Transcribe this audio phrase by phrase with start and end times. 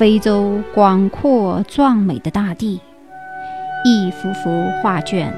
[0.00, 2.80] 非洲广阔壮美的大地，
[3.84, 5.30] 一幅幅画卷，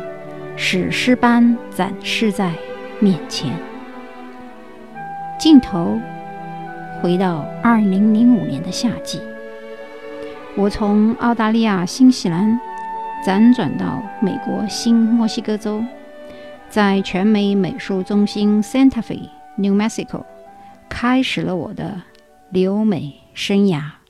[0.57, 2.53] 史诗般展示在
[3.01, 3.53] 面前。
[5.37, 5.99] 镜头
[7.01, 9.21] 回到二零零五年的夏季，
[10.57, 12.57] 我从澳大利亚新西兰
[13.27, 15.83] 辗转到美国新墨西哥州。
[16.71, 20.23] 在全美美术中心 Santa Fe, New Mexico，
[20.89, 22.01] 开始了我的
[22.51, 24.02] 留美生涯。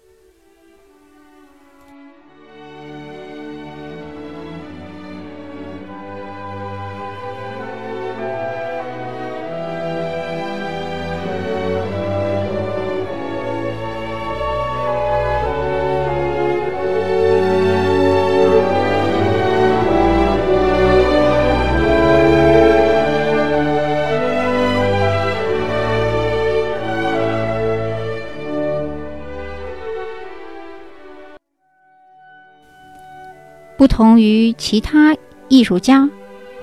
[33.82, 35.16] 不同于其他
[35.48, 36.08] 艺术家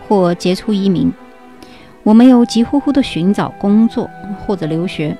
[0.07, 1.11] 或杰出移民，
[2.01, 5.17] 我没有急呼呼地寻找工作或者留学，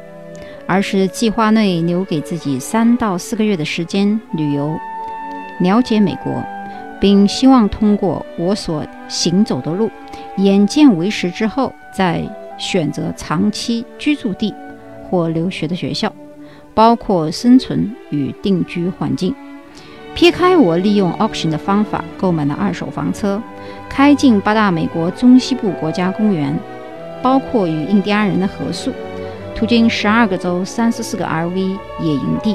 [0.65, 4.73] 而是计划内留给自己三到四个月的时间旅游，
[5.59, 6.41] 了解美国，
[7.01, 9.91] 并希望通过我所行走的路，
[10.37, 12.23] 眼见为实之后，再
[12.57, 14.55] 选择长期居住地
[15.03, 16.09] 或留学的学校，
[16.73, 19.35] 包括生存与定居环境。
[20.19, 23.41] 撇开我利用 auction 的方法购买的二手房车，
[23.87, 26.53] 开进八大美国中西部国家公园，
[27.21, 28.91] 包括与印第安人的合宿，
[29.55, 31.55] 途经十二个州三十四个 RV
[32.01, 32.53] 野营地。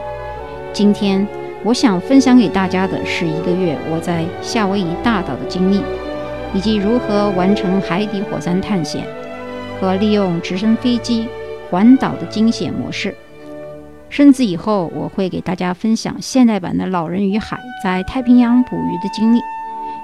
[0.75, 1.27] 今天
[1.62, 5.81] 我想分享给大家的是一个月我在夏威夷大岛的经历，
[6.53, 9.06] 以及如何完成海底火山探险
[9.81, 11.27] 和利用直升飞机
[11.71, 13.15] 环岛的惊险模式。
[14.15, 19.41] 甚至以后我会给大家分享现代版的《老人与海》在太平洋捕鱼的经历，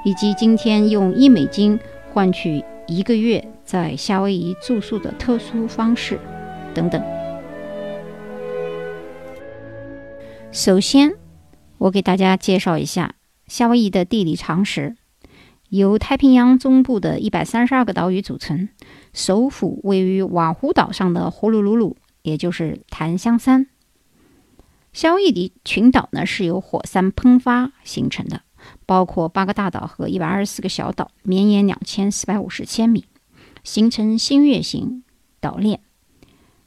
[0.05, 1.79] 以及今天用一美金
[2.13, 6.19] 换取一个月在夏威夷住宿的特殊方式
[6.75, 7.01] 等等。
[10.51, 11.13] 首先，
[11.79, 13.15] 我给大家介绍一下
[13.47, 14.97] 夏威夷的地理常识：
[15.69, 18.71] 由太平洋中部的一百三十二个岛屿组成，
[19.13, 23.69] 首府位于瓦胡岛上的呼噜噜噜，也就是檀香山。
[24.93, 28.43] 夏威夷群岛呢是由火山喷发形成的，
[28.87, 33.05] 包括八个大岛和一百二十四个小岛，绵延两千四百五十千米，
[33.63, 35.05] 形成新月形
[35.41, 35.81] 岛链。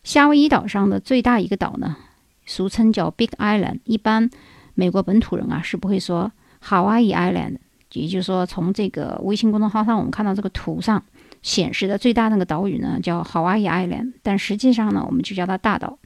[0.04, 1.98] 夏威夷岛上的最大一个岛呢，
[2.46, 4.30] 俗称叫 Big Island，一般
[4.74, 6.32] 美国本土人啊是不会说
[6.62, 7.58] Hawaii Island，
[7.92, 11.04] 也就是说，从这个微信公众号上我们看到这个图上
[11.42, 16.00] 显示的最大那个岛屿呢叫 Hawaii Island，但实际上呢我们就叫它大岛。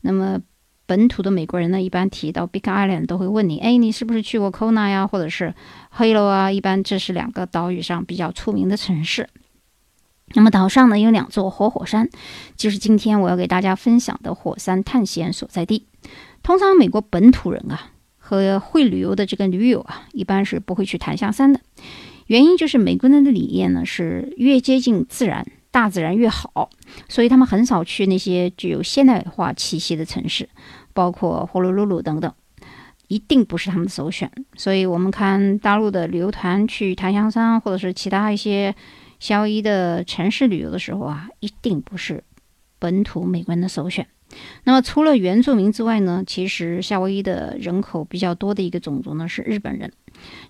[0.00, 0.40] 那么
[0.86, 5.52] 本土的美国人呢，一般提到 Big Island 都会问你：哎，你是不是去过 Kona 呀，或者是
[5.96, 6.50] Hilo 啊？
[6.50, 9.28] 一般这是两个岛屿上比较出名的城市。
[10.34, 12.08] 那么岛上呢有两座活火山，
[12.56, 15.86] 就是今天我要给大家分享的火山探险所在地。
[16.42, 21.60] 通常美国本土人啊和会旅游的这个驴友啊，一般是不会去檀香山的。
[22.26, 25.46] 原因就是美国人的理念呢是越接近自然。
[25.72, 26.70] 大自然越好，
[27.06, 30.48] 所以他们很少去那些具有现代化气息的城市，
[30.96, 32.32] 包括呼噜噜噜等等，
[33.08, 34.32] 一定不是他们的首选。
[34.56, 38.74] 所以，我们看大陆的旅游团去檀香山或者是其他一些
[39.20, 42.24] 夏威夷的城市旅游的时候啊，一定不是
[42.78, 44.06] 本土美国人的首选。
[44.64, 49.92] 那么，除了原住民之外呢，其实夏威夷的人口比较多的一个种族呢是日本人。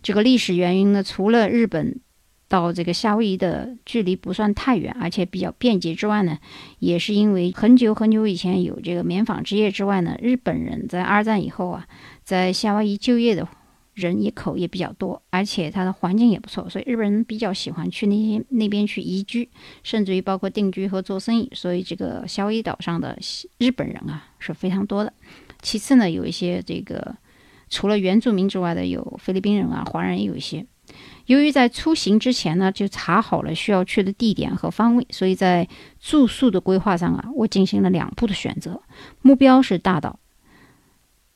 [0.03, 2.00] 这个历史原因呢，除了日本。
[2.48, 6.38] 到这个夏威夷的距离不算太远，而且比较便捷之外呢，
[6.78, 11.87] 也是因为很久很久以前有这个棉纺织业之外呢，日本人在二战以后啊，
[12.22, 13.48] 在夏威夷就业的
[13.94, 19.48] 人也口也比较多，而且它的环境也不错，所以日本人比较喜欢去那些那边去移居，
[19.82, 23.19] 甚至于包括定居和做生意，所以这个夏威夷岛上的
[23.58, 25.12] 日本人啊是非常多的。
[25.62, 27.16] 其次呢，有一些这个
[27.69, 30.64] 除了原住民之外的有菲律宾人啊，华人也有一些。
[31.26, 35.69] 由于在出行之前呢，就查好了需要去的地点和方位，所以在
[36.00, 38.81] 住宿的规划上啊，我进行了两步的选择。
[39.23, 40.19] 目标是大岛。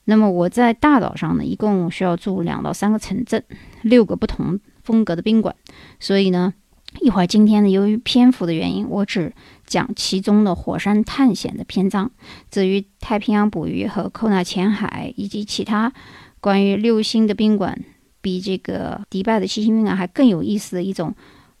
[0.05, 3.43] 那么我在大岛上呢，一共需要住两到三个城镇，
[3.81, 5.55] 六个不同风格的宾馆。
[5.99, 6.53] 所以呢，
[7.01, 9.33] 一会儿今天呢，由于篇幅的原因，我只
[9.65, 12.11] 讲其中的火山探险的篇章。
[12.49, 15.93] 至于太平洋捕鱼和寇纳浅海以及其他
[16.39, 17.83] 关于六星的宾馆。
[18.21, 21.13] 比这个迪拜的七星宾馆还更有意思的一种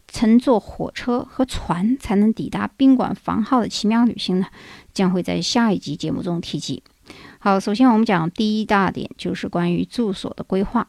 [0.07, 4.45] 乘坐火车和船才能抵达宾馆房号的奇妙旅行呢，
[4.93, 6.83] 将会在下一集节目中提及。
[7.39, 10.87] 好，首先我们讲第一大点，就是关于住所的规划。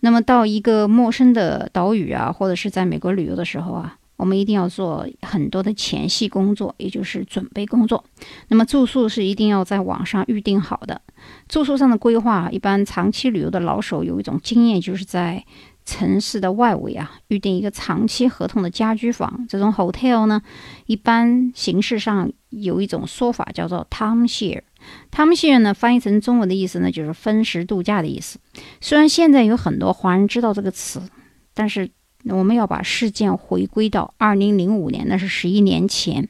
[0.00, 8.04] 那么到一个陌生的岛屿啊，或者是在美国旅游的时候啊，我们一定要做很多的前戏工作，也就是准备工作。
[8.48, 11.00] 那么住宿是一定要在网上预定好的。
[11.48, 15.44] 住宿上的规划，一般长期旅游的老手有一种经验，就是在
[15.84, 19.44] 城市的外围啊，预定一个长期合同的家居房。
[19.48, 20.40] 这种 hotel 呢，
[20.86, 24.62] 一般形式上有一种说法叫做 timeshare。
[25.10, 28.38] timeshare 呢，翻译成中文的意思呢，就是分时度假的意思。
[28.80, 31.02] 虽然现在有很多华人知道这个词，
[31.52, 31.90] 但是
[32.24, 36.28] 我们要把事件回归到二零零五年，那是十一年前。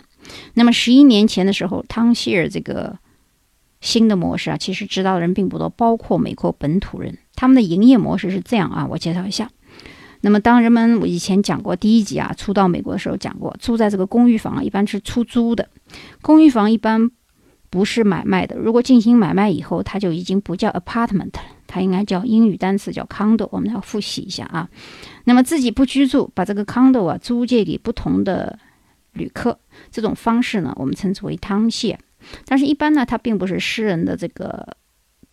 [0.54, 2.96] 那么十一年前的时候，timeshare 这个
[3.82, 7.18] 新的模式啊，其实知道的人并不多，包括美国本土人。
[7.34, 9.50] 他们的营业模式是这样啊，我介绍一下。
[10.20, 15.68] 那么，当人们我以前讲过第一集啊，初到美国的时候讲过，住在这个公寓房啊，一般是出租的。
[16.20, 17.10] 公寓房一般
[17.70, 18.56] 不是买卖的。
[18.56, 23.48] 如果进行买卖以后，它就已经不叫 apartment 了，它应该叫英语单词叫 condo。
[23.50, 24.68] 我们要复习一下啊。
[25.24, 28.56] 那么自己不居住，把这个 condo 啊租借给不同的
[29.14, 29.58] 旅客，
[29.90, 31.98] 这种方式呢，我们称之为 timeshare。
[32.46, 34.76] 但是，一般呢，它并不是私人的这个。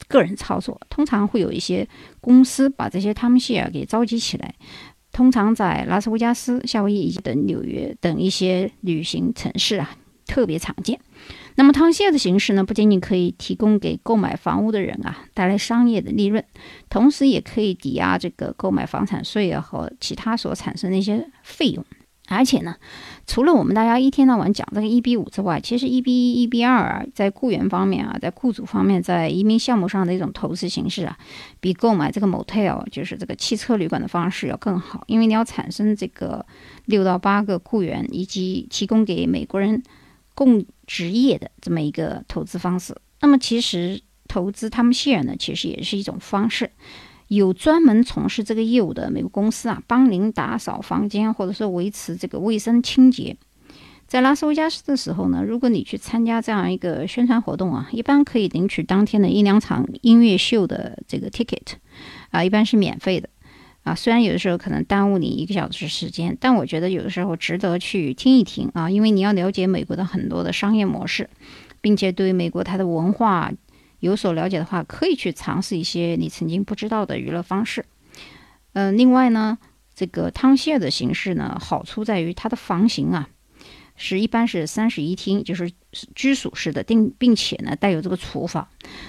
[0.08, 1.86] 个人操作通常会有一些
[2.22, 4.56] 公司把这些汤姆希尔给召集起来，
[5.12, 9.92] 通常在拉斯维加斯、夏威夷以及等纽约等一些旅行城市啊
[10.26, 11.00] 特别常见。
[11.56, 16.44] 那么汤希尔的形式呢，不仅仅可以提供给购买房屋的人啊带来商业的利润，
[16.90, 21.86] 同时也可以抵押这个购买房产税啊和其他所产生的一些费用。
[22.30, 22.76] 而且呢，
[23.28, 31.18] 除了我们大家一天到晚讲这个一比五之外，其实一比一、一比二啊，在雇员方面啊，在雇主方面，在移民项目上的一种投资形式啊，
[31.60, 36.46] 比购买这个 motel 就是这个汽车旅馆的方式要更好，因为你要产生这个
[36.86, 39.81] 六到八个雇员，以及提供给美国人
[40.36, 42.96] 供职业的这么一个投资方式。
[43.22, 46.70] 那么其实投资他们 share 呢，其实也是一种方式。
[47.30, 53.38] 有专门从事这个业务的美国公司啊，帮您打扫房间，或者说维持这个卫生清洁。
[54.08, 61.74] 在拉斯维加斯的时候呢，如果你去参加这样一个宣传活动啊，一般可以领取当天的一两场音乐秀的这个 ticket，
[62.31, 63.30] 啊，一般是免费的。
[63.84, 71.30] 啊，虽然有的时候可能耽误你一个小时时间，但我觉得有的时候值得去听一听啊，因为你要了解美国的很多的商业模式，
[71.80, 73.52] 并且对美国它的文化。
[74.00, 77.86] 有所了解的话，可以去尝试一些你曾经不知道的娱乐方式。
[78.74, 79.57] 嗯，另外呢，
[79.94, 83.28] 这个汤谢的形式呢，好处在于它的房型啊，
[83.96, 85.72] 是一般是三室一厅，就是
[86.16, 88.68] 居属式的，并并且呢带有这个厨房。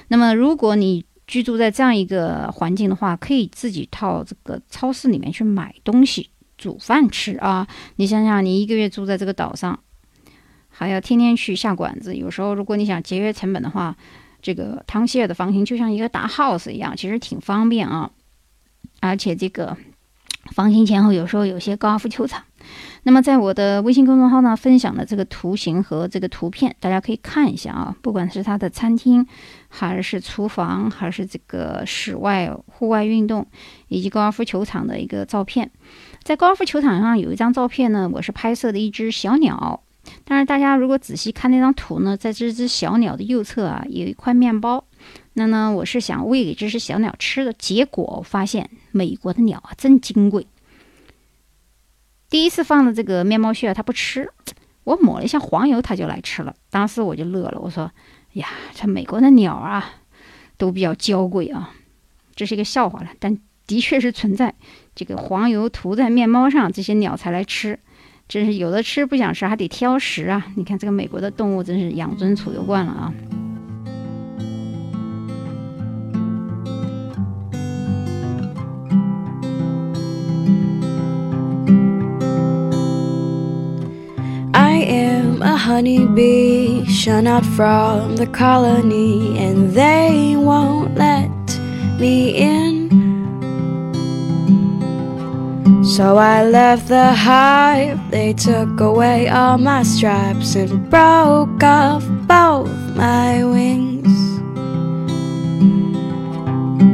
[0.09, 7.69] 那么，如果你居住在这样一个环境的话，可以自己到这个超市里面去买东西煮饭吃啊。
[7.97, 9.79] 你想想，你一个月住在这个岛上，
[10.69, 13.97] 还要天天去下馆子，有时候如果你想节约成本的话。
[14.43, 18.11] 这个汤希尔的房型就像一个大 house 一样，其实挺方便啊。
[19.01, 19.77] 而且这个
[20.53, 22.43] 房型前后有时候有些高尔夫球场。
[23.03, 27.97] 那么在我的微信公众号呢，分享的这个图形和这个图片，大家可以看一下啊。
[28.03, 29.27] 不管是它的餐厅，
[29.69, 33.47] 还是厨房，还是这个室外户外运动
[33.89, 35.71] 以及高尔夫球场的一个照片。
[36.23, 39.83] 在高尔夫球场上有一张照片呢，我是拍摄的一只小鸟。
[40.25, 44.85] 但是大家如果仔细看那张图呢，在这只小鸟的右侧啊，有一块面包。
[45.35, 47.53] 那呢，我是想喂给这只小鸟吃的。
[47.53, 50.47] 结果我发现美国的鸟啊，真金贵。
[52.29, 54.31] 第一次放的这个面包屑它不吃，
[54.85, 56.55] 我抹了一下黄油，它就来吃了。
[56.71, 57.91] 当时我就乐了，我说
[58.35, 59.93] ：“呀，这美国的鸟啊，
[60.57, 61.75] 都比较娇贵啊。”
[62.35, 64.55] 这是一个笑话了，但的确是存在。
[64.95, 67.79] 这个黄油涂在面包上，这些鸟才来吃。
[68.31, 70.47] 真是有的吃不想吃，还得挑食啊！
[70.55, 73.13] 你看这个美国的动物，真是养尊处优惯了啊。
[84.53, 91.29] I am a honeybee, shut out from the colony, and they won't let
[91.99, 92.70] me in.
[95.83, 102.71] So I left the hive, they took away all my stripes and broke off both
[102.95, 104.07] my wings.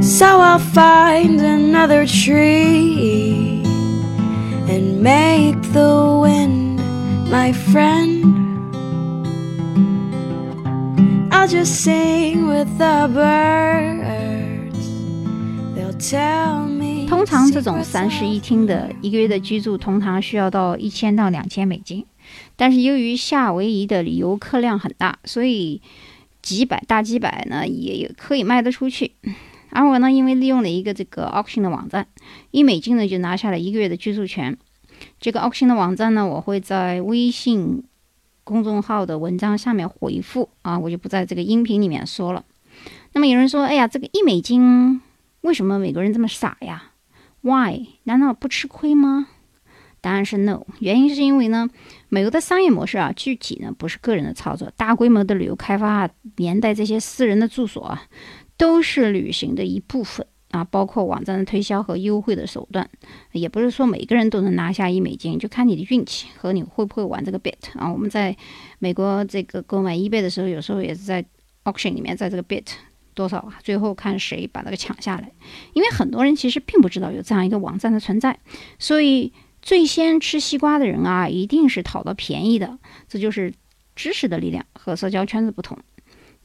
[0.06, 3.64] So I'll find another tree
[4.68, 6.78] and make the wind
[7.28, 8.24] my friend.
[11.34, 14.78] I'll just sing with the birds,
[15.74, 16.75] they'll tell me
[17.08, 22.04] 通常这种三室一厅的一个月的居住，通常需要到一千到两千美金。
[22.56, 25.80] 但是由于夏威夷的游客量很大，所以
[26.42, 29.12] 几百大几百呢也可以卖得出去。
[29.70, 32.06] 而我呢，因为利用了一个这个 auction 的网站，
[32.50, 34.56] 一美金呢就拿下了一个月的居住权。
[35.20, 37.84] 这个 auction 的网站呢，我会在微信
[38.42, 42.44] 公众号的文章下面回复啊，我就不在这个音频里面说了。
[43.12, 45.00] 那么有人说，哎呀，这个一美金
[45.42, 46.92] 为什么美国人这么傻呀
[47.46, 47.86] ？Why？
[48.02, 49.28] 难道不吃亏吗？
[50.00, 50.66] 答案是 no。
[50.80, 51.68] 原因是因为呢，
[52.08, 58.02] 美国的商业模式啊，具体呢不是个人的操作，大规模的旅游开发啊连带这些私人的住所啊。
[58.58, 62.88] 都是旅行的一部分啊，包括网站的推销和优惠的手段，
[63.32, 67.92] 也不是说每个人都能拿下一美金，就看你的运气和你会不会玩这个 bet 啊。
[67.92, 68.34] 我们在
[68.78, 71.22] 美国这个购买 eBay 的时候，有时候也是在
[71.64, 72.64] auction 里面，在这个 bet
[73.16, 75.32] 多少啊，最后看谁把那个抢下来。
[75.72, 78.38] 因为很多人其实并不知道有这样一个网站的存在，
[78.78, 79.32] 所以
[79.62, 82.78] 最先吃西瓜的人啊，一定是讨到便宜的。
[83.08, 83.52] 这就是
[83.96, 85.76] 知识的力量和社交圈子不同。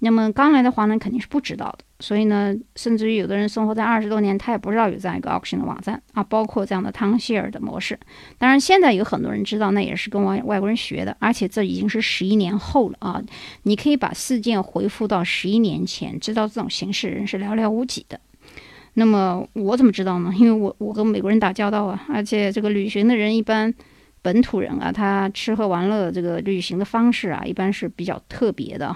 [0.03, 7.99] 那么刚来的华人肯定是不知道的，所以呢，甚至于有的人生活在二十多年，他也不知道有这样一个 auction 的网站啊，包括这样的汤希尔的模式。
[8.39, 13.21] 当然，现在有很多人知道，那也是跟外外国人学的，而且这已经是十一年后了啊。
[13.61, 18.19] 你可以把事件回复到十一年前，知道这种形式人是寥寥无几的。
[18.95, 20.33] 那么我怎么知道呢？
[20.35, 23.71] 因为我我跟美国人打交道啊，而且这个旅行的人一般。
[24.23, 28.95] 本土人啊，他吃喝玩乐这个旅行的方式啊，一般是比较特别的，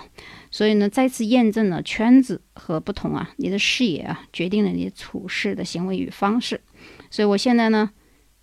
[0.56, 6.62] 所以呢，再次验证了圈子和不同啊，你的视野啊，决定了你处事的行为与方式。
[7.12, 7.92] 所以我现在呢，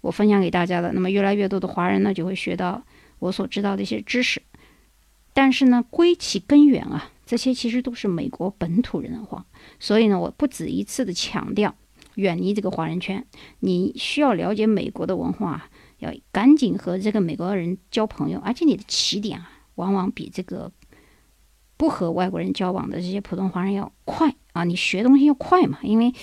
[0.02, 2.84] 我分享给大家的，那么越来越多的华人呢，就会学到
[3.18, 4.42] 我所知道的一些知识。
[5.32, 9.46] 但是呢，归其根源啊，这些其实都是美国本土人的话，
[9.80, 11.74] 所以呢，我不止一次的强调，
[12.16, 13.26] 远离这个华人圈，
[13.60, 15.70] 你需要了解美国的文化。
[16.00, 20.70] 要赶紧和这个美国人交朋友，而且你的起点啊，往往比这个
[21.82, 24.62] 不和外国人交往的这些普通华人要快啊！
[24.62, 26.14] 你学东西要快嘛，因为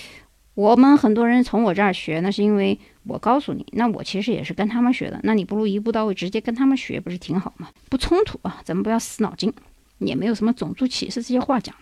[0.54, 7.68] 我们很多人从我这儿学，那是因为我告诉你，那我其实也是跟他们学的，那你不如一步到位，直接跟他们学，不是挺好吗？
[7.90, 9.52] 不冲突啊，咱们不要死脑筋，
[9.98, 11.76] 也没有什么种族歧视这些话讲。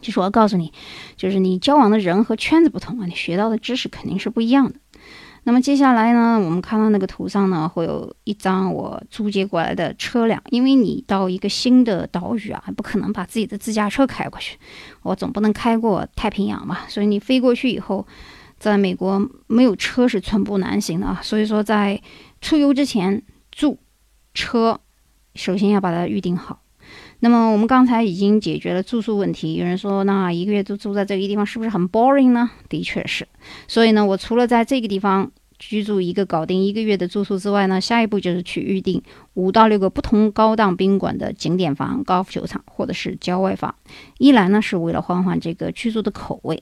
[0.00, 0.72] 就是我要告诉你，
[1.18, 4.76] 就是你交往的人和圈子不同啊，你学到的知识肯定是不一样的。
[5.44, 10.40] 那么接下来呢，我们看到那个图上呢，会有一张我租借过来的车辆。
[10.50, 14.56] 因为你到一个新的岛屿啊，不可能把自己的自驾车开过去，
[15.02, 16.78] 我总不能开过太平洋嘛。
[16.88, 18.06] 所以你飞过去以后，
[18.58, 21.18] 在美国没有车是寸步难行的啊。
[21.20, 22.00] 所以说在
[22.40, 23.20] 出游之前
[23.50, 23.80] 住
[24.34, 24.80] 车，
[25.34, 26.61] 首先要把它预定好。
[27.24, 29.54] 那么我们刚才已经解决了住宿问题。
[29.54, 32.50] 有人说，那一个月都住在这个地方，是不是很 boring 呢？
[32.68, 33.28] 的确是。
[33.68, 39.00] 所以呢，我除了在这个地方居住一个搞定一个月的住宿之外呢，下一步就是去预定
[39.34, 43.72] 五到六个不同高档宾馆的景点房、高尔夫球场或者是郊外房。
[44.18, 46.56] 一来呢，是为了换换这个居住的口味；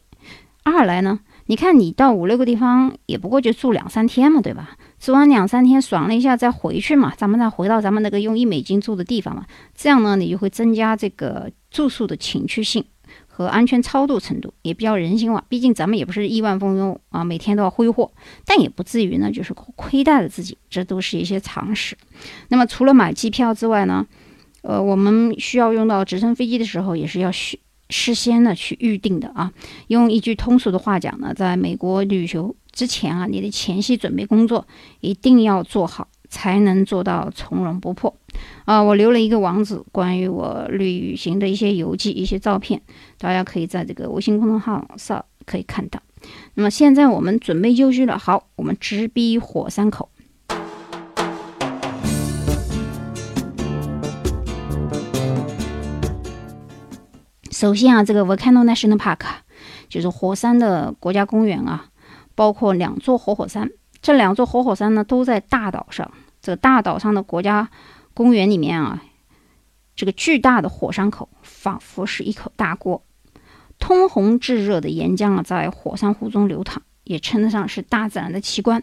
[0.62, 4.76] 二来呢，你看你到五六个地方，也不过就住两三天嘛，对吧？
[5.00, 12.84] 住完两三天爽了一下再回去嘛，咱们再回到咱们那个用一美金住的地方嘛，这样呢，你就会增加这个住宿的情趣性
[13.26, 15.44] 和安全超度程度，也比较人性化。
[15.48, 18.12] 毕竟咱们也不是亿万富翁啊，每天都要挥霍，
[18.46, 21.96] 但也不至于呢，就是亏待了自己，这都是一些常识。
[22.50, 24.06] 那么除了买机票之外呢，
[24.62, 27.58] 呃，我们需要用到直升飞机的时候，也是要需
[27.90, 29.52] 事先呢去预定的啊。
[29.88, 32.54] 用一句通俗的话讲呢，在美国旅游。
[32.72, 34.64] 之前啊，你的前期准备工作
[35.00, 38.14] 一定要做好，才能做到从容不迫。
[38.64, 42.80] 啊，我留了一个网址，关于我旅行的一些游记、一些照片，
[43.18, 46.00] 大家可以在这个微信公众号上可以看到。
[46.54, 50.08] 那么现在我们准备就绪了，好，我们直逼火山口。
[57.60, 59.18] 首先啊，这个 Volcano National Park
[59.90, 61.90] 就是火山的国家公园啊。
[62.34, 63.68] 包括两座活火山，
[64.00, 66.10] 这两座活火山呢都在大岛上。
[66.40, 67.68] 这大岛上的国家
[68.14, 69.02] 公园里面啊，
[69.94, 73.02] 这个巨大的火山口仿佛是一口大锅，
[73.78, 78.82] 通红炙热的岩浆啊在火山湖中流淌，也称得上是大自然的奇观。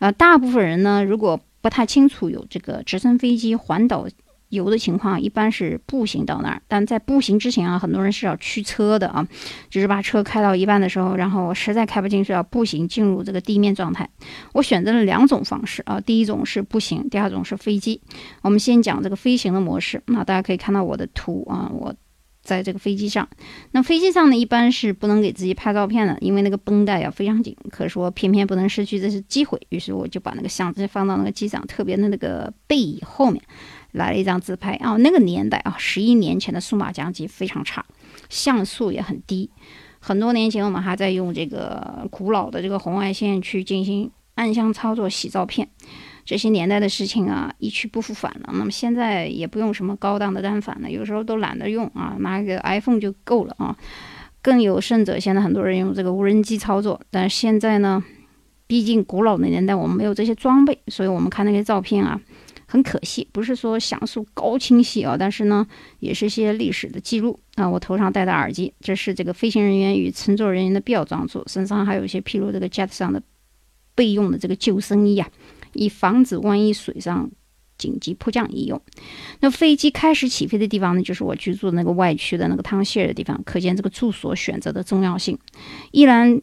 [0.00, 4.08] 呃，大部分人呢如果不太清楚有这个直升飞机环岛。
[4.48, 9.26] 有的情况一般是步行到那儿，但在步行之前啊，很多人是要驱车的啊，
[9.68, 14.08] 就是把车开到一半的时候，然后实在开不进去，要步行进入这个地面状态。
[14.52, 18.00] 我选择了两种方式啊，第一种是步行，第二种是飞机。
[18.42, 20.02] 我们先讲这个飞行的模式。
[20.06, 21.94] 那大家可以看到我的图啊，我
[22.42, 23.28] 在这个飞机上。
[23.72, 27.54] 那飞机上呢，一般是不能给自己拍照片的，因为那个绷带啊非常紧。
[27.70, 33.42] 可是我偏偏不能失去这次机会，于是我就把那个相机放到那个机长特别的那个背椅后面，
[33.92, 34.96] 来了一张自拍啊。
[34.96, 37.84] 那个年代啊，十一年前的数码相机非常差，
[38.28, 39.50] 像素也很低。
[40.00, 45.68] 很多年前我们还在用这个古老的这个红外线去进行暗箱操作洗照片。
[46.24, 48.50] 这些年代的事情啊，一去不复返了。
[48.52, 53.74] 那么现在也不用什么高档的单反了，有时候都懒得用啊，拿个 iPhone 就够了啊。
[54.42, 57.00] 更有甚者，现在很多人用这个无人机操作。
[57.10, 58.04] 但是现在呢，
[58.66, 62.20] 毕竟古老的年代我们没有这些装备，所以我们看那些照片啊，
[62.70, 65.66] 很可惜，不是说像素高清晰啊，但是呢，
[66.00, 67.66] 也是一些历史的记录啊。
[67.68, 73.22] 我头上戴的耳机，这是这个飞行人员与乘坐人员的必要装束，身上还有一些披露这个 jet 上的
[73.94, 75.26] 备用的这个救生衣啊。
[75.72, 77.30] 以防止万一水上
[77.76, 78.80] 紧急迫降一用。
[79.40, 85.38] 那飞机开始起飞的地方呢，就是我居住的那个外区的那个汤希尔的地方，可见这个住所选择的重要性。
[85.92, 86.40] 依然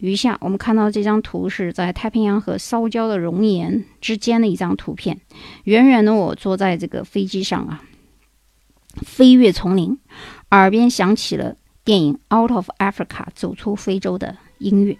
[0.00, 5.20] 余下，我们看到这张图是在太平洋和烧焦的熔岩之间的一张图片。
[5.64, 7.82] 远远的，我坐在这个飞机上啊，
[9.02, 9.98] 飞越丛林，
[10.50, 14.98] 耳边响起了电影《Out of Africa》走出非洲的音乐。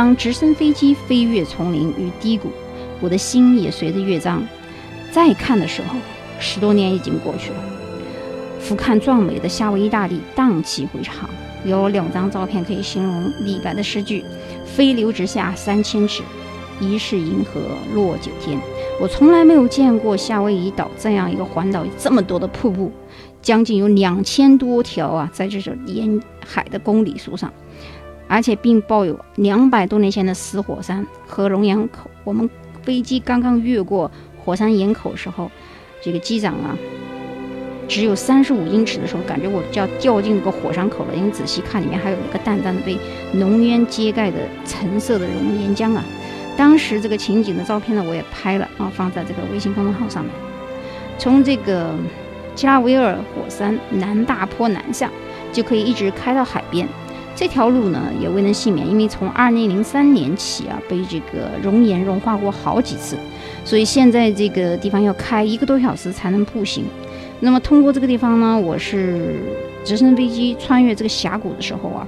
[0.00, 2.48] 当直升飞机飞越丛林与低谷，
[3.02, 4.42] 我的心也随着乐章。
[5.12, 5.98] 再看的时候，
[6.38, 7.58] 十多年已经过去了。
[8.58, 11.28] 俯瞰壮美的夏威夷大地，荡气回肠。
[11.66, 14.24] 有两张照片可以形容李白的诗句
[14.64, 16.22] ：“飞流直下三千尺，
[16.80, 17.60] 疑是银河
[17.92, 18.58] 落九天。”
[19.02, 22.90] 我从来没有见过夏威夷岛这样一个环岛这么多的瀑布，
[23.42, 27.52] 将近有两千多条啊，在这种沿海的公里数上。
[28.30, 32.08] 而且并抱有两百多年前的死火山和熔岩口。
[32.22, 32.48] 我们
[32.84, 35.50] 飞机刚刚越过火山岩口时候，
[36.00, 36.78] 这个机长啊，
[37.88, 41.14] 只有三十五英尺的时候，感觉我就要掉进个火山口了。
[41.16, 42.96] 因为仔细看，里面还有一个淡淡的被
[43.32, 46.04] 浓烟揭盖的橙色的熔岩浆啊。
[46.56, 50.32] 当时这个情景的照片呢，我也拍了啊，放在这个微信公众号上面。
[51.18, 51.92] 从这个
[52.54, 55.10] 基拉维尔火山南大坡南下，
[55.52, 56.86] 就可以一直开到海边。
[57.40, 63.16] 这条路呢也未能幸免，因为从二零零三年起啊，被这个熔岩融化过好几次，
[63.64, 66.84] 所以现在这个地方要开一个多小时才能步行。
[67.40, 69.36] 那么通过这个地方呢，我是
[69.82, 72.06] 直升飞机穿越这个峡谷的时候啊，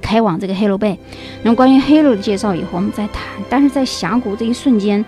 [0.00, 0.96] 开往这个黑楼背。
[1.42, 3.24] 那么关于黑楼的介绍以后我们再谈。
[3.50, 5.04] 但是在峡谷这一瞬间，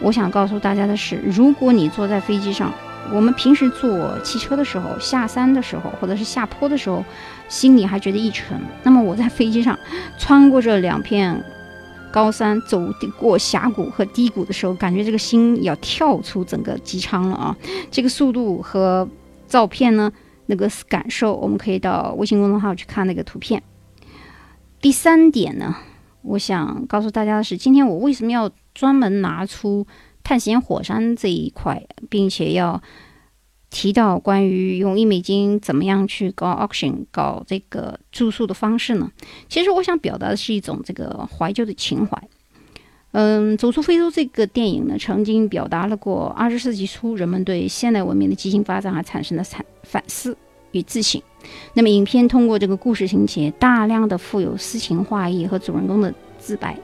[0.00, 2.72] 我想告诉大家的是，如果你坐在飞机上，
[3.12, 7.04] 我们平时坐汽车的时候，下山的时候，或者是下坡的时候，
[7.48, 8.60] 心里还觉得一沉。
[8.82, 9.78] 那么我在飞机上
[10.18, 11.42] 穿过这两片
[12.10, 12.82] 高山，走
[13.18, 17.56] 过峡谷和低谷的时候，感觉这个心要跳出整个机舱了啊！
[17.90, 19.08] 这个速度和
[19.46, 20.12] 照片呢，
[20.46, 23.62] 那个感受，我们可以到微信公众号去看那个图片。
[24.80, 25.76] 第三点呢，
[26.22, 29.86] 我想告诉大家的是，今天我为什么要专门拿出。
[30.26, 32.82] 探险火山这一块，并且要
[33.70, 39.08] 提到关于用一美金怎么样去搞 auction、搞这个住宿的方式呢？
[39.48, 42.20] 其实我想表达的是一种这个怀旧的情怀。
[43.12, 50.36] 嗯，走出非洲这个电影呢，曾经表达了过二十世纪初人们对现代文明的畸形发展而产生的产反思。
[50.72, 51.22] 与自省。
[51.74, 56.76] 那么，影片通过这个故事情节，大量的富有诗情画意和主人公的自白，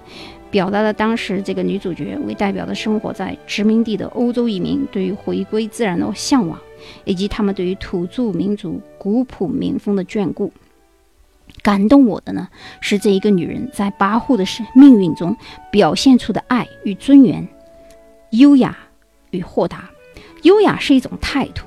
[0.52, 6.56] 表达了当时这个女主角为代表的生活在殖民地的欧洲移民对于回归自然的向往，
[7.04, 10.52] 以及他们对于土著民族古朴民风的眷顾。
[11.62, 12.48] 感动我的呢，
[12.80, 15.34] 是这一个女人在跋扈的生命运中
[15.70, 17.48] 表现出的爱与尊严，
[18.30, 18.76] 优雅
[19.30, 19.88] 与豁达。
[20.42, 21.64] 优雅是一种态度。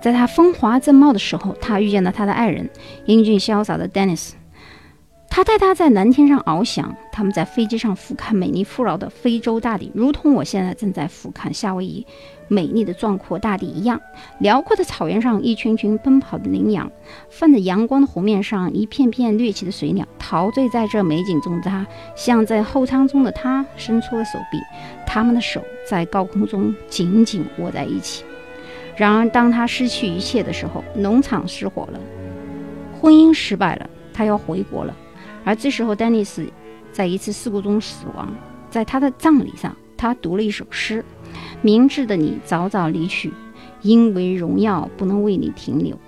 [0.00, 2.70] 在她风华正茂的时候，她遇见了她的爱人，
[3.06, 4.32] 英俊潇洒的 Dennis。
[5.30, 12.04] 他带她在蓝天上翱翔，他们在飞机上俯瞰美丽富饶的非洲大地，如同我现在正在俯瞰夏威夷
[12.48, 13.98] 美丽的壮阔大地一样。
[14.40, 16.88] 辽阔的草原上，一群群奔跑的羚羊；
[17.30, 20.04] 泛着阳光的湖面上，一片片掠起的水鸟。
[20.18, 24.58] 陶醉在这美景中的，他向在后舱中的他伸出了手臂，
[25.06, 28.24] 他们的手在高空中紧紧握在一起。
[28.96, 32.00] 然而，当他失去一切的时候，农场失火了，
[33.00, 34.94] 婚姻失败了，他要回国了。
[35.44, 36.46] 而这时候，丹尼斯
[36.92, 38.32] 在一次事故中死亡。
[38.68, 41.04] 在他的葬礼上，他读了一首诗
[41.60, 43.32] ：“明智的你早早离去，
[43.82, 45.98] 因为荣耀不能为你停留。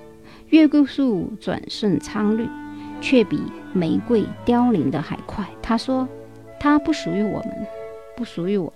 [0.51, 2.47] 月桂树转瞬苍绿，
[3.01, 3.42] 却比
[3.73, 6.07] 玫瑰凋零的还快。”他说
[6.61, 7.66] ：“他不属于我们，
[8.16, 8.73] 不属于我。”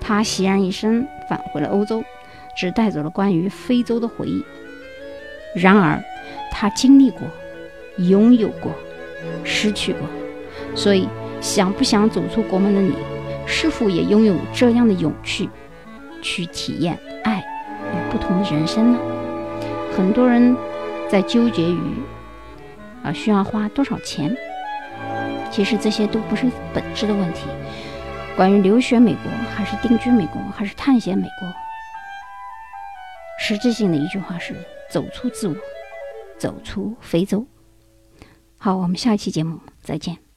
[0.00, 2.02] 他孑然一身，返回了欧洲，
[2.56, 4.42] 只带走了关于非洲的回忆。
[5.54, 6.02] 然而，
[6.50, 7.20] 他经历过，
[7.98, 8.72] 拥有过。
[9.44, 10.02] 失去过，
[10.74, 11.08] 所以
[11.40, 12.94] 想不想走出国门的你，
[13.46, 15.48] 是否也拥有这样的勇气，
[16.22, 17.38] 去体验爱
[17.92, 18.98] 与不同的人生呢？
[19.96, 20.56] 很多人
[21.08, 21.80] 在纠结于
[23.02, 24.36] 啊需要花多少钱，
[25.50, 27.46] 其实这些都不是本质的问题。
[28.36, 29.22] 关于留学美国，
[29.56, 31.48] 还是定居美国，还是探险美国，
[33.40, 34.54] 实质性的一句话是：
[34.88, 35.54] 走出自我，
[36.38, 37.44] 走出非洲。
[38.58, 40.27] 好，我们下一期节目再见。